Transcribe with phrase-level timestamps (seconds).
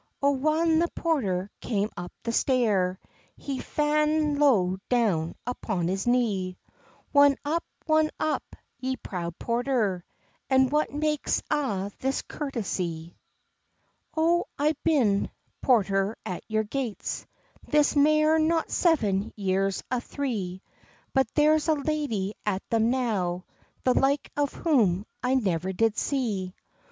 [0.23, 2.97] O whan the porter came up the stair,
[3.37, 6.57] He's fa'n low down upon his knee:
[7.13, 8.41] "Won up, won up,
[8.79, 10.03] ye proud porter,
[10.49, 13.15] And what makes a' this courtesy?"
[14.17, 15.29] "O I've been
[15.61, 17.27] porter at your gates
[17.67, 20.63] This mair nor seven years an three,
[21.13, 23.45] But there is a lady at them now
[23.83, 26.55] The like of whom I never did see.